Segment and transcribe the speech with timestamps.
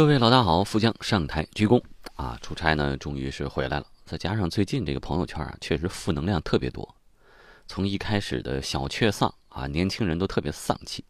[0.00, 1.78] 各位老大好，富江上台鞠躬
[2.16, 2.38] 啊！
[2.40, 3.86] 出差呢，终于是回来了。
[4.06, 6.96] 再加上最近这个朋友圈啊，确实负能量特别多。
[7.66, 11.04] 从一开始的小确丧啊，年轻人都特别丧气，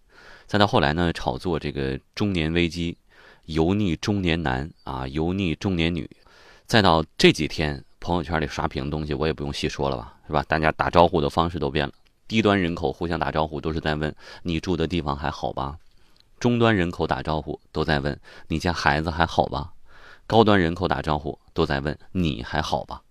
[0.48, 2.98] 再到后来呢，炒作这个中年危机、
[3.44, 6.10] 油腻中年男啊、油腻中年女，
[6.66, 10.44] 再到这几天朋友圈里刷屏的东西，我也不用细说了吧，是吧？
[10.48, 11.94] 大家打招呼的方式都变了，
[12.26, 14.12] 低端人口互相打招呼都是在问
[14.42, 15.78] 你住的地方还好吧。
[16.40, 18.18] 中端人口打招呼都在问
[18.48, 19.74] 你家孩子还好吧，
[20.26, 23.02] 高端人口打招呼都在问你还好吧，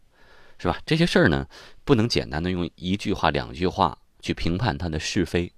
[0.58, 0.82] 是吧？
[0.84, 1.48] 这些事儿呢，
[1.86, 5.54] 不能简单的用一句话、两句话去评判它的是非。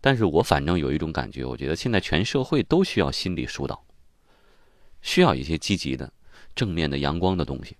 [0.00, 3.84] 但是我反正有一种感觉，我觉得现在全社会都需要心理疏导，
[5.02, 6.10] 需要一些积极的、
[6.54, 7.76] 正面的、阳光的东西。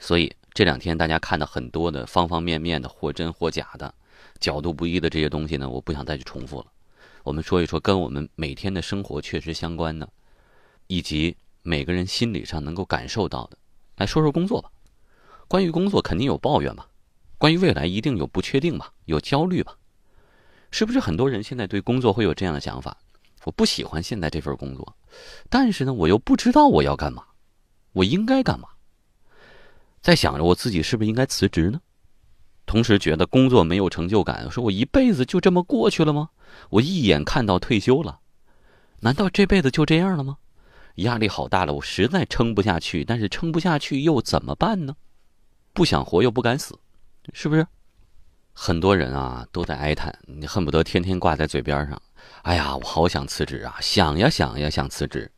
[0.00, 3.94] 所以这两天大家看到很多的方方面面的或真或假的、
[4.38, 6.66] 角度不一的这些东西呢，我不想再去重复了。
[7.24, 10.06] 我们说一说跟我们每天的生活确实相关的，
[10.86, 13.56] 以及每个人心理上能够感受到的。
[13.96, 14.70] 来说说工作吧，
[15.48, 16.86] 关于工作肯定有抱怨吧，
[17.38, 19.74] 关于未来一定有不确定吧，有焦虑吧。
[20.70, 22.96] 是不是很多人现在对工作会有这样的想法？
[23.44, 24.96] 我不喜欢现在这份工作，
[25.48, 27.24] 但是呢，我又不知道我要干嘛，
[27.92, 28.68] 我应该干嘛？
[30.02, 31.80] 在想着我自己是不是应该辞职呢？
[32.66, 36.30] 同时觉得工作没有成就感，说我一辈子就这么过去了吗？
[36.70, 38.20] 我一眼看到退休了，
[39.00, 40.38] 难道这辈子就这样了吗？
[40.96, 43.04] 压力好大了，我实在撑不下去。
[43.04, 44.94] 但是撑不下去又怎么办呢？
[45.72, 46.78] 不想活又不敢死，
[47.32, 47.66] 是不是？
[48.52, 52.00] 很多人啊都在哀叹，你恨不得天天挂在嘴边上。
[52.42, 53.76] 哎呀，我好想辞职啊！
[53.80, 55.30] 想呀想呀想辞职。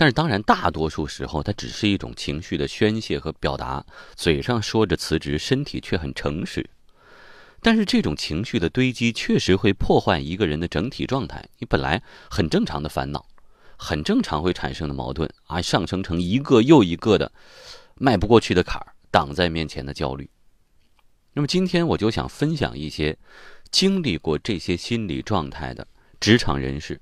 [0.00, 6.64] 但是当然，大多数时候它只是一种情绪的宣泄和表达，嘴上说着辞职，身体却很诚实。
[7.60, 11.44] 但是这种情绪的堆积确实会破坏一个人的整体状态。
[11.58, 13.26] 你本来很正常的烦恼，
[13.76, 17.32] 很正常会产生的矛盾啊，上升成一个又一个的
[17.96, 20.30] 迈不过去的坎儿，挡在面前的焦虑。
[21.32, 23.18] 那么今天我就想分享一些
[23.72, 25.84] 经历过这些心理状态的
[26.20, 27.00] 职场人士，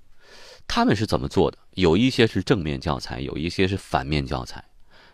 [0.68, 1.58] 他们是怎么做的？
[1.72, 4.64] 有一些是正面教材，有一些是反面教材，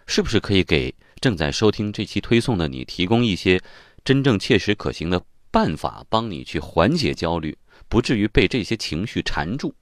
[0.07, 3.61] 是不是可以给正在收听这期推送的你提供一些
[4.05, 5.23] 真正切实可行的？
[5.51, 9.75] 办法帮你去缓解焦虑，不至于被这些情绪缠住。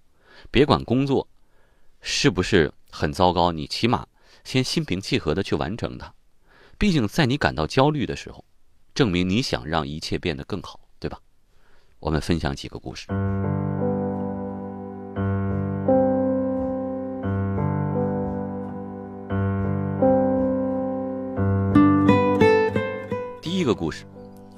[0.50, 1.28] 别管工作
[2.00, 4.04] 是不是很糟糕，你起码
[4.42, 6.12] 先心平气和的去完成它。
[6.76, 8.44] 毕竟在你感到焦虑的时候，
[8.92, 11.20] 证明你想让一切变得更好，对吧？
[12.00, 13.06] 我们分享几个故事。
[23.60, 24.06] 一个故事。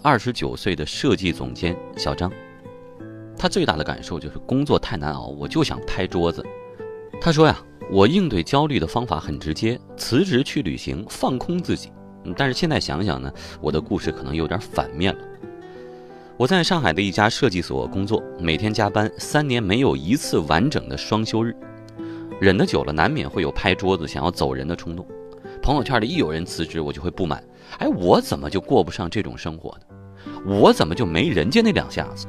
[0.01, 2.31] 二十九岁的设计总监小张，
[3.37, 6.41] 他最大的感受就是工作太难熬，我就想拍桌子。
[7.21, 7.59] 他说呀，
[7.91, 11.91] 我应对焦虑的方法很直接，辞职去旅行，放空自己。
[12.37, 15.21] 但是现在想想呢，我的故事可能有点反面了。
[16.37, 21.57] 我在上海的一家设计所工作，每天加班，三年没有一次完整的双休日，
[22.41, 25.05] 忍得久了，难免会有拍桌子想要走人的冲动。
[25.61, 27.43] 朋友圈里一有人辞职，我就会不满。
[27.79, 29.97] 哎，我怎么就过不上这种生活呢？
[30.47, 32.27] 我怎么就没人家那两下子？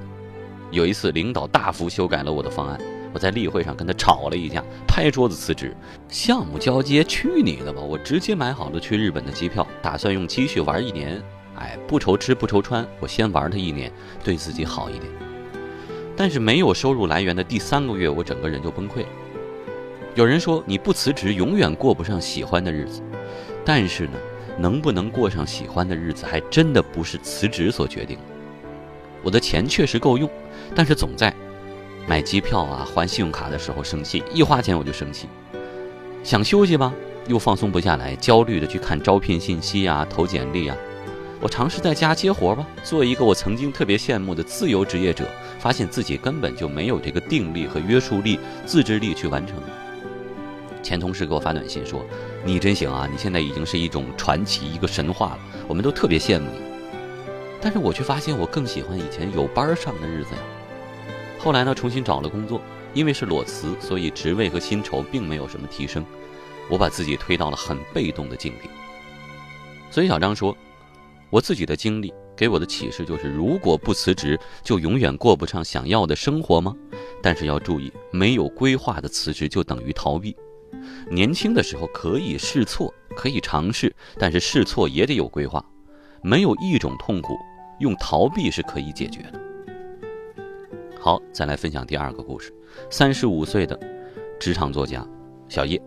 [0.72, 2.80] 有一次，领导大幅修改了我的方案，
[3.14, 5.76] 我在例会上跟他吵了一架，拍桌子辞职。
[6.10, 7.82] 项目交接，去你的吧！
[7.82, 11.22] 我直接买好了去日本的机票，打算用积蓄玩一年。
[11.56, 13.92] 哎，不愁吃不愁穿，我先玩他一年，
[14.24, 15.04] 对自己好一点。
[16.16, 19.08] 但是没有收入来源的第三个月，我整个人就崩溃了。
[20.16, 23.02] 有人说，你不辞职，永远过不上喜欢的日子。
[23.64, 24.14] 但是呢，
[24.58, 28.18] 能不能过上喜欢的日子，还真的不是辞职所决定。
[29.24, 30.30] 我的钱确实够用，
[30.76, 31.34] 但是总在
[32.08, 35.28] 买机票啊、还信用卡的时候生气，一花钱我就生气。
[36.24, 36.94] 想休息吧，
[37.28, 40.76] 又放松不下来，焦虑的去看招聘信息啊、投简历啊。
[41.40, 45.28] 我尝试在家接活吧，做一个我曾经特别羡慕的自由职业者，
[45.60, 49.58] 发现自己根本就没有这个定力和约束力、自制力去完成。
[50.82, 52.06] 前同事给我发短信说
[52.46, 53.08] ：“你真行啊！
[53.10, 56.60] 你现在已经是一种传奇，一个神话了，我们都特别羡慕你。”
[57.62, 60.42] 但是我却发现，我更喜欢以前有班上的日子呀。
[61.40, 62.60] 后来呢，重新找了工作，
[62.94, 66.06] 因为是裸辞，所以职位和薪酬并没有什么提升。
[66.70, 68.70] 我把自己推到了很被动的境地。
[69.90, 70.56] 所以小张说
[71.32, 76.76] ：“我自己的经历给我的启示就是，如果不辞职，就永远过不上想要的生活吗？
[77.22, 80.36] 但是要注意，没有规划的辞职就等于逃避。”
[81.10, 85.64] 年轻的时候可以试错，可以尝试，但是试错也得有规划。
[86.22, 87.38] 没有一种痛苦
[87.80, 89.40] 用逃避是可以解决的。
[91.00, 92.54] 好，再来分享第二个故事。
[92.90, 93.78] 三十五岁的
[94.40, 95.06] 职场作家
[95.50, 95.82] 小叶，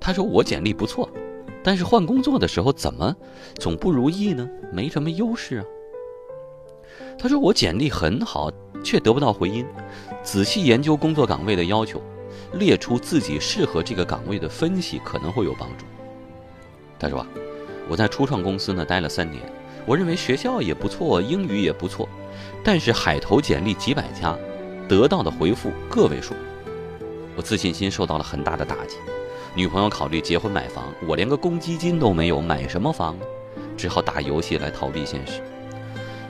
[0.00, 1.08] 他说我简历不错，
[1.62, 3.14] 但是换工作的时候怎么
[3.58, 4.48] 总不如意呢？
[4.72, 5.64] 没什么优势啊。
[7.18, 8.50] 他说我简历很好，
[8.84, 9.66] 却得不到回音。
[10.22, 12.00] 仔细研究工作岗位的要求，
[12.52, 15.84] 列出自己适合这个岗位的分析可能会有帮助。
[16.98, 17.26] 他说啊，
[17.88, 19.42] 我在初创公司呢待了三年，
[19.86, 22.08] 我认为学校也不错，英语也不错，
[22.62, 24.36] 但是海投简历几百家，
[24.88, 26.34] 得到的回复个位数，
[27.36, 28.96] 我自信心受到了很大的打击。
[29.54, 33.16] 女朋友考虑结婚买房，我连个公积金都没有，买什么房？
[33.76, 35.42] 只好打游戏来逃避现实。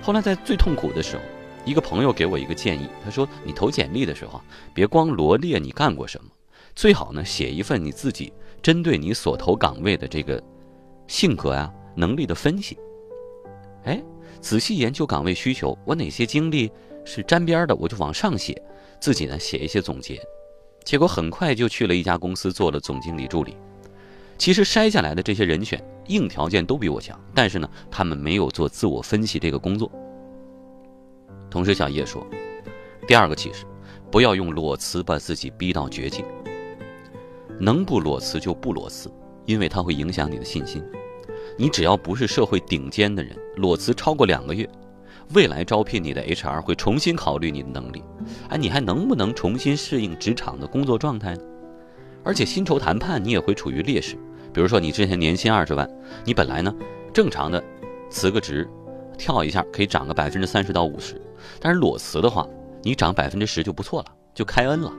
[0.02, 1.22] 后来在最痛苦的时候，
[1.64, 4.40] 一个朋友给我一个建议，他说：“你投简历的时候，
[4.74, 6.30] 别光罗列你干过什么，
[6.74, 10.42] 最好呢写一份你自己针对你所投岗位的这个
[11.06, 12.76] 性格啊、能力的分析。
[13.84, 14.02] 哎，
[14.40, 16.70] 仔细研究岗位需求，我哪些经历
[17.04, 18.60] 是沾边的，我就往上写，
[19.00, 20.20] 自己呢写一些总结。
[20.84, 23.56] 结果很快就去了一家公司做了总经理助理。
[24.36, 29.88] 其实筛下来的这些人选。”硬条件都比我强，但是呢，他们没有做自我分析这个工作。
[31.52, 32.26] 同时，小叶说，
[33.06, 33.66] 第二个启示，
[34.10, 36.24] 不要用裸辞把自己逼到绝境。
[37.60, 39.12] 能不裸辞就不裸辞，
[39.44, 40.82] 因为它会影响你的信心。
[41.58, 44.66] 你只要不是社会顶尖的人，裸辞超过两个月，
[45.34, 48.02] 未来招聘你的 HR 会重新考虑你的能力，
[48.48, 51.42] 哎，你还能不能重新适应职场的工作状态呢？
[52.24, 54.16] 而且薪酬谈判你也会处于劣势。
[54.54, 55.86] 比如说，你之前年薪二十万，
[56.24, 56.74] 你本来呢，
[57.12, 57.62] 正常的
[58.08, 58.66] 辞个职，
[59.18, 61.20] 跳一下可以涨个百分之三十到五十，
[61.60, 62.46] 但是裸辞的话，
[62.82, 64.92] 你涨百分之十就不错了，就开恩了，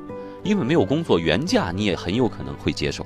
[0.44, 3.06] 因为没有工作，原价你也很有可能会接受。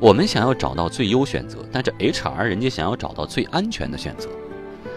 [0.00, 4.28] 我们想要找到最优选择，但这 HR 人家想要找到最安全的选择。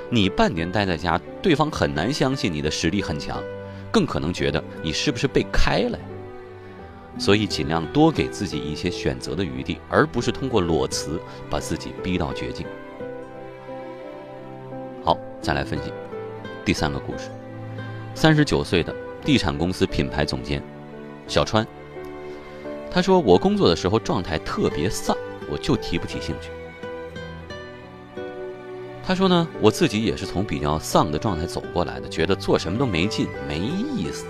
[0.09, 3.41] 你半年待在家，对方很难相信你的实力很强，
[3.91, 6.05] 更可能觉得你是不是被开了呀？
[7.19, 11.19] 所以，尽量多给自己一些选择的余地，而不是通过裸辞
[11.49, 12.65] 把自己逼到绝境。
[15.03, 15.91] 好，再来分析
[16.67, 17.29] 第三个故事：
[18.13, 18.93] 三十九岁的
[19.23, 20.61] 地产公司品牌总监
[21.25, 21.65] 小川。
[22.91, 25.15] 他说：“我工作的时候状态特别丧，
[25.49, 26.49] 我就提不起兴趣。”
[29.01, 34.25] 他说呢：“我自己也是从比较丧的状态走过来的，觉得做什么都没劲，没意思，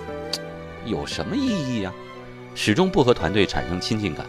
[0.86, 1.92] 有什么意义呀？”
[2.54, 4.24] 始终不和团队产生亲近感，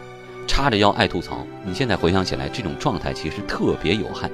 [0.48, 1.46] 叉着腰爱吐槽。
[1.64, 4.32] 你现在回想起来，这种状态其实特别有害。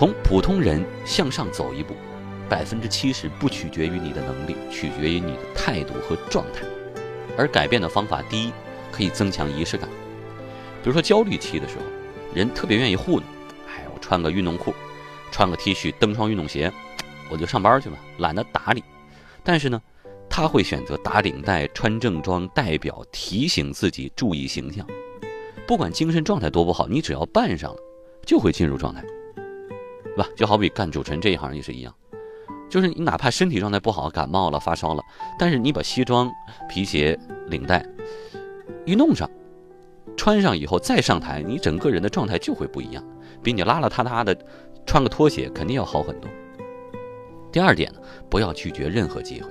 [0.00, 1.94] 从普通人向上走一步，
[2.48, 6.62] 百分之七十不取决于你的能力，取决于你的态度和状态。
[7.36, 8.52] 而改变的方法，第一，
[8.90, 9.86] 可以增强仪式感。
[10.82, 11.82] 比如说焦虑期的时候，
[12.34, 13.24] 人特别愿意糊弄。
[13.68, 14.72] 哎，我穿个运动裤，
[15.30, 16.72] 穿个 T 恤，蹬双运动鞋，
[17.30, 18.82] 我就上班去了，懒得打理。
[19.44, 19.78] 但是呢？
[20.30, 24.86] 他会选择打领带、穿正装、戴表，提醒自己注意形象。
[25.66, 27.78] 不管精神状态多不好，你只要扮上了，
[28.24, 29.04] 就会进入状态，
[30.14, 30.28] 对吧？
[30.36, 31.94] 就好比干主持人这一行也是一样，
[32.68, 35.02] 就是你哪怕身体状态不好，感冒了、发烧了，
[35.38, 36.30] 但是你把西装、
[36.68, 37.18] 皮鞋、
[37.48, 37.84] 领带
[38.84, 39.28] 一弄上，
[40.16, 43.04] 穿上以后再上台，你整个人的状态就会不一样，
[43.42, 44.36] 比你邋邋遢遢的
[44.86, 46.30] 穿个拖鞋肯定要好很多。
[47.52, 49.48] 第二点呢，不要拒绝任何机会。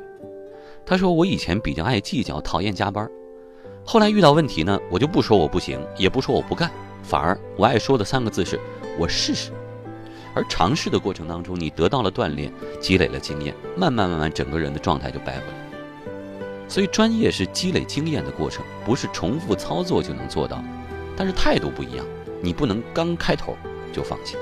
[0.86, 3.08] 他说：“我以前比较爱计较，讨厌加班。
[3.86, 6.72] 后来遇到问题呢，我就不说我不行，也不说我不干，
[7.04, 8.60] 反而我爱说的三个字是
[8.98, 9.52] ‘我试试’。
[10.34, 16.68] 而尝试的过程当中，你得到了锻炼，积累了经验，慢慢慢慢，整个人的状态就掰回来。
[16.68, 20.64] 所以，专业是积累经验的过程，不是重复操作就能做到。
[21.18, 22.06] 但是态度不一样，
[22.42, 23.58] 你不能刚开头
[23.92, 24.38] 就放弃。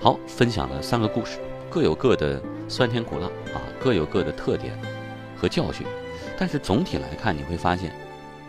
[0.00, 1.38] 好，分享了三个故事。”
[1.70, 4.76] 各有各的酸甜苦辣啊，各有各的特点
[5.36, 5.86] 和教训，
[6.36, 7.94] 但是总体来看，你会发现，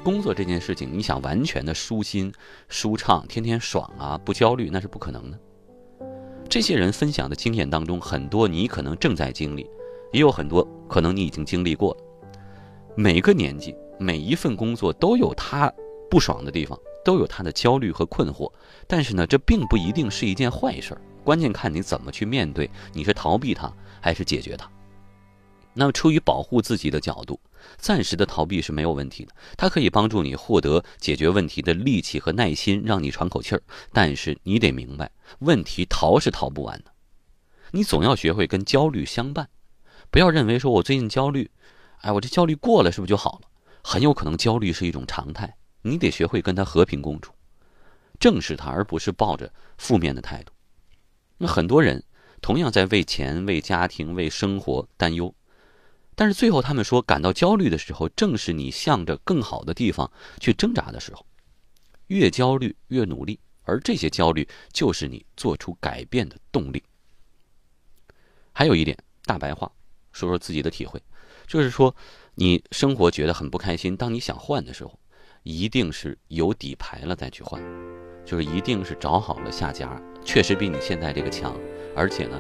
[0.04, 2.34] 工作这件事情，你想完全的舒心、
[2.68, 5.40] 舒畅、天天爽啊，不焦虑，那是不可能的。
[6.50, 9.70] 这些人分享的经验当中，很多你可能正在经历，
[10.12, 12.02] 也有很多可能你已经经历过了。
[12.96, 15.72] 每个年纪，每一份工作都有他
[16.10, 18.52] 不爽的地方，都有他的焦虑和困惑，
[18.88, 21.02] 但是呢，这并不一定是一件坏事儿。
[21.24, 24.70] 关键看你怎么去面对，你是逃避它还是解决它？
[25.74, 27.40] 那么出于保护自己的角度，
[27.78, 33.62] 暂时的逃避是没有问题的，它可以帮助你获得解决问题的力气和耐心，让你喘口气儿。
[33.92, 36.92] 但是你得明白，问题逃是逃不完的，
[37.72, 39.50] 你总要学会跟焦虑相伴。
[40.10, 41.50] 不要认为说我最近焦虑，
[42.02, 43.48] 哎，我这焦虑过了是不是就好了？
[43.84, 47.34] 很有可能焦虑是一种常态，你得学会跟它和平共处，
[48.20, 50.52] 正视它，而不是抱着负面的态度。
[51.38, 52.04] 那很多人
[52.42, 55.34] 同样在为钱、为家庭、为生活担忧，
[56.16, 61.26] 但是最后他们说，感到焦虑的时候，正是你向着更好的地方去挣扎的时候。
[62.08, 66.84] 越焦虑越努力，而这些焦虑就是你做出改变的动力。
[68.52, 69.72] 还有一点，大白话，
[70.12, 71.02] 说说自己的体会，
[71.48, 71.96] 就是说，
[72.36, 75.00] 你生活觉得很不开心，当你想换的时候，
[75.44, 77.64] 一定是有底牌了再去换，
[78.26, 81.58] 就是一定是找好了下家，确实比你现在这个强，
[81.96, 82.38] 而且呢，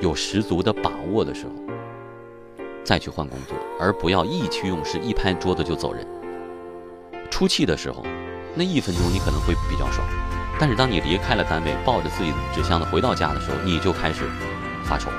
[0.00, 1.52] 有十足的把握的时候，
[2.86, 6.06] 再去换工作，而不要意气用事，一拍桌子就走人。
[7.30, 8.02] 出气的时候。
[8.58, 10.02] 那一分钟你可能会比较爽，
[10.58, 14.24] 但是当你离开了单位，抱着自己的纸箱子回到家的时候，你就开始
[14.82, 15.10] 发愁，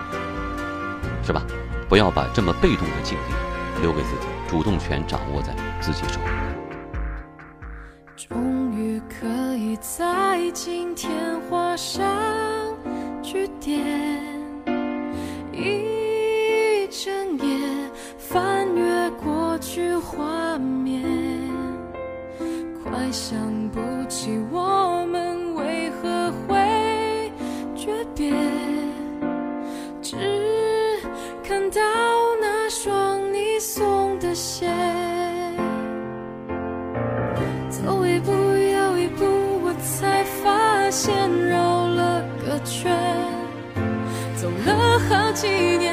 [1.23, 1.45] 是吧？
[1.87, 6.27] 不要把这么被动的境地留给自己，主动权掌握在自己手里。
[8.15, 12.03] 终于可以在今天画上
[13.21, 13.85] 句点，
[15.53, 17.56] 一整夜
[19.77, 21.03] 过去画面。
[22.83, 23.37] 快想
[23.69, 23.79] 不
[24.09, 27.31] 起我们为何会
[27.75, 28.33] 诀别，
[30.01, 30.15] 只
[31.43, 31.79] 看到
[32.41, 34.67] 那双你送的鞋。
[37.69, 39.25] 走一步又一步，
[39.63, 41.13] 我才发现
[41.47, 42.91] 绕了个圈，
[44.35, 45.86] 走了好几年，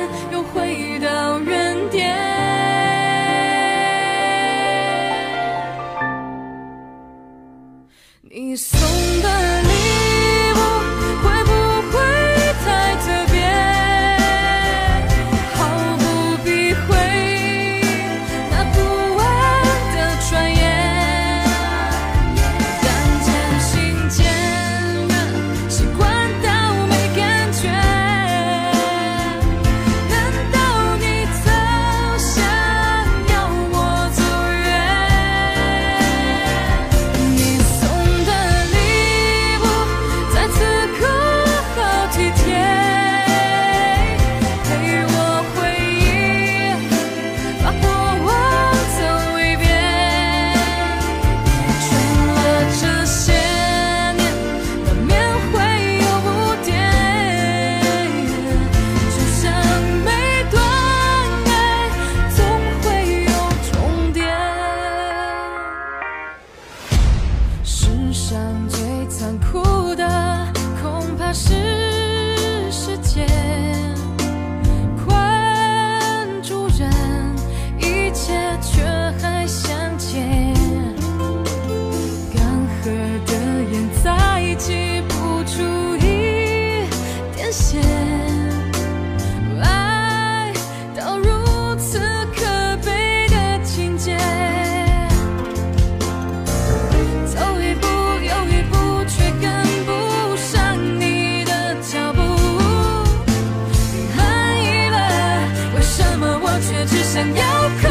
[107.81, 107.84] 只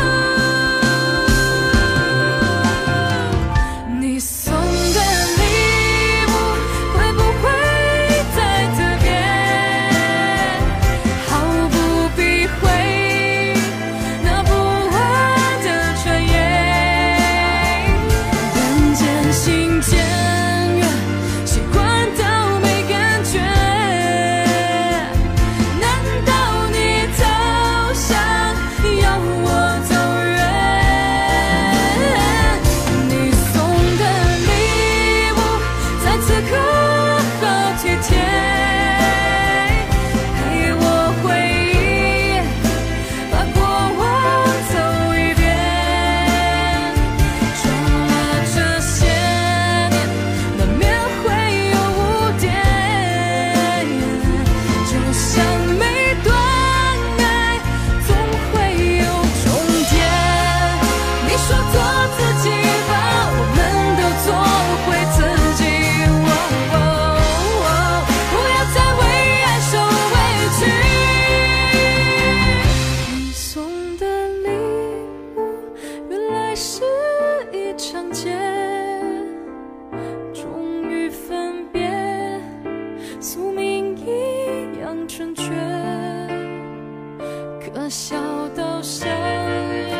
[87.63, 88.15] 可笑
[88.55, 89.97] 到想要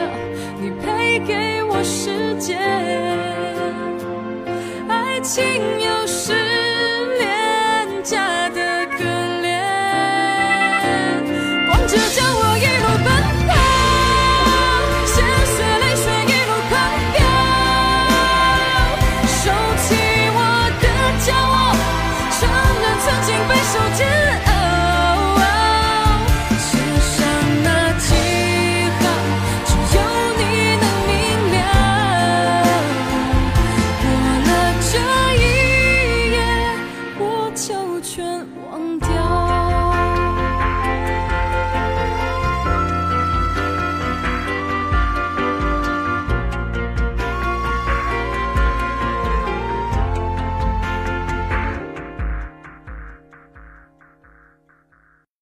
[0.60, 2.60] 你赔给我时间，
[4.90, 5.42] 爱情
[5.80, 6.43] 有时。